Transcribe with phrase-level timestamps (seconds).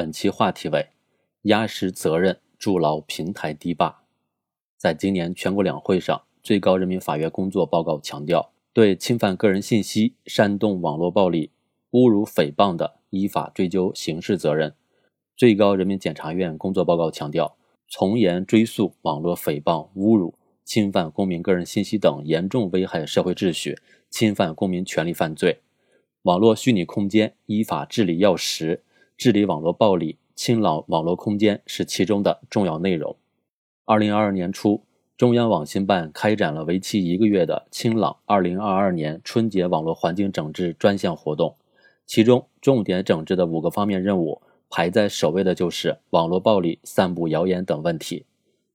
[0.00, 0.90] 本期话题为
[1.42, 4.04] 压实责任，筑牢平台堤坝。
[4.76, 11.50] 在今年全国两会上，最高人民法院工作报告强调，对侵犯个人信息、煽动网络暴力、
[11.90, 14.72] 侮辱诽谤的，依法追究刑事责任。
[15.36, 17.56] 最高人民检察院工作报告强调，
[17.88, 20.32] 从严追诉网络诽谤、侮辱、
[20.64, 23.76] 侵犯公民个人信息等严重危害社会秩序、
[24.08, 25.58] 侵犯公民权利犯罪。
[26.22, 28.84] 网络虚拟空间依法治理要实。
[29.18, 33.16] 治理网络暴力、清朗网络空间是其中的重要内容。
[33.84, 34.84] 二零二二年初，
[35.16, 41.56] 中央网信办开展了为期一个月的“清朗二零二二年春节网络环境整治专项活动”，
[42.06, 48.24] 其中重点整治的五个方面任务，排在首位的就是网络暴力、散布谣言等问题，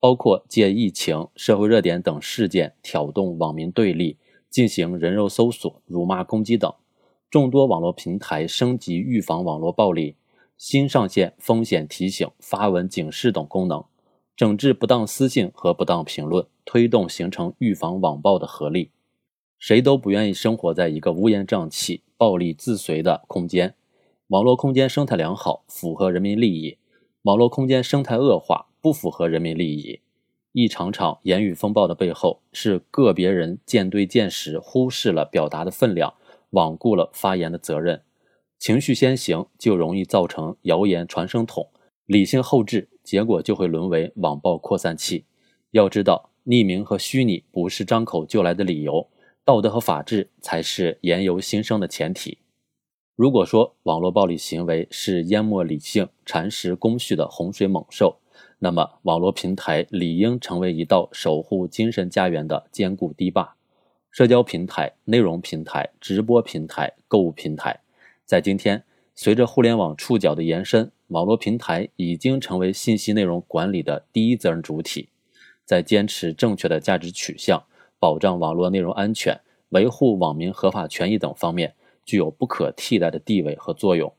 [0.00, 4.16] 包括借疫情、社会热点等事件挑动网民对立，
[4.50, 6.74] 进行人肉搜索、辱骂攻击等。
[7.30, 10.16] 众多网络平台升级预防网络暴力。
[10.66, 13.84] 新上线风险提醒、发文警示等功能，
[14.34, 18.90] 整治不当私信和不当评论，推动形成预防网暴的合力。
[19.58, 23.74] 谁都不愿意生活在一个乌烟瘴气、暴力自随的空间。
[24.28, 26.78] 网络空间生态良好，符合人民利益；
[27.24, 30.00] 网络空间生态恶化，不符合人民利益。
[30.52, 36.14] 一场场言语风暴的背后，是个别人见对见时忽视了表达的分量，
[36.50, 38.00] 罔顾了发言的责任。
[38.64, 41.68] 情绪先行，就容易造成谣言传声筒；
[42.06, 45.26] 理性后置，结果就会沦为网暴扩散器。
[45.72, 49.06] 要知道，匿名和虚拟不是张口就来的理由，
[49.44, 52.38] 道德和法治才是言由心生的前提。
[53.14, 58.16] 如果说网络暴力行为是淹没理性、蚕食公序的洪水猛兽，
[58.60, 63.56] 那么网络平台理应成为一道守护精神家园的坚固堤坝。
[64.10, 67.80] 社交平台、内容平台、直播平台、购物平台。
[68.26, 75.10] 在今天，随着互联网触角的延伸，网络平台已经成为信息内容管理的第一责任主体。
[75.66, 77.62] 在坚持正确的价值取向、
[77.98, 79.38] 保障网络内容安全、
[79.70, 81.74] 维护网民合法权益等方面，
[82.06, 84.10] 具有不可替代的地位和作用。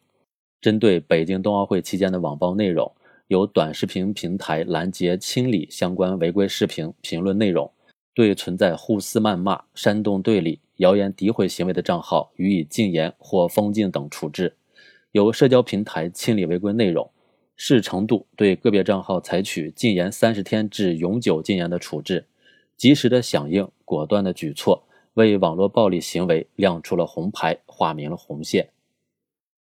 [0.61, 2.91] 针对北京冬奥会期间的网暴内容，
[3.27, 7.71] 由短视频平台拦截清理相关违规视频评论内容，
[8.15, 10.61] 对存在互撕谩骂、煽动对立。
[10.77, 14.57] 谣言诋毁行为的账号予以禁言或封禁等处置，
[15.13, 17.09] 由社交平台清理违规内容，
[17.55, 22.25] 视程度对个别账号采取禁言三十天至永久禁言的处置，
[22.75, 28.71] 及时的响应，果断的举措，为网络暴力行为亮出了红牌，画明了红线。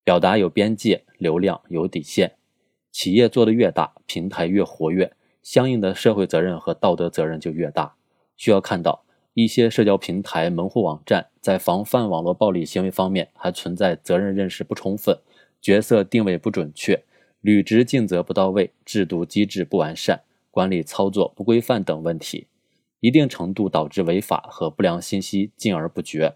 [0.06, 2.36] 表达有边界，流量有底线，
[2.94, 5.12] 企业做得越大，平台越活跃，
[5.42, 7.96] 相应的社会责任和道德责任就越大。
[8.38, 9.04] 需要看到。
[9.36, 15.18] 一些社交平台、门户网站在防范网络暴力行为方面还存在责任认识不充分、
[15.60, 17.04] 角色定位不准确、
[17.42, 22.46] 履职尽责不到位、制度机制不完善、管理操作不规范等问题，
[23.00, 26.36] 一定程度导致违法和不良信息禁而不绝。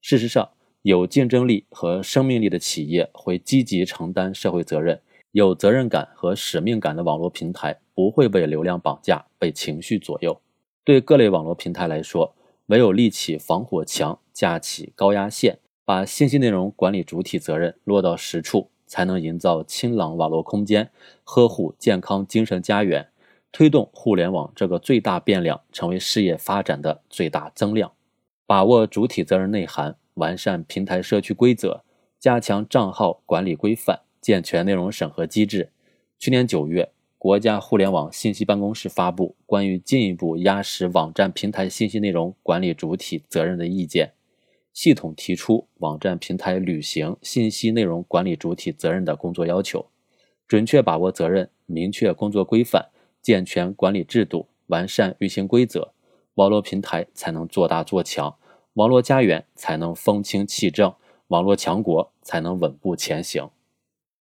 [0.00, 0.50] 事实上，
[0.82, 5.00] 有竞争力和生命力的企业会积极承担社会责任，
[5.30, 10.40] 有责任感和使命感的网络平台不会被流量绑架、被情绪左右。
[10.84, 12.34] 对各类网络平台来说，
[12.66, 20.90] 唯有立起防火墙，架起高压线，把信息内容管理主体责任落到实处，才能营造清朗网络空间，
[21.22, 23.08] 呵护健康精神家园，
[23.52, 27.92] 推动互联网这个最大变量成为事业发展的最大增量。
[28.44, 31.84] 把握主体责任内涵，完善平台社区规则，
[32.18, 35.70] 加强账号管理规范，健全内容审核机制。
[36.18, 36.90] 去年九月。
[37.22, 44.10] 国家互联网信息办公室发布关于进一步压实网站平台信息内容管理主体责任的意见，
[44.72, 49.86] 系统提出网站平台履行信息内容管理主体责任的工作要求，
[50.48, 52.88] 准确把握责任，明确工作规范，
[53.22, 55.92] 健全管理制度，完善运行规则，
[56.34, 58.34] 网络平台才能做大做强，
[58.72, 60.92] 网络家园才能风清气正，
[61.28, 63.48] 网络强国才能稳步前行。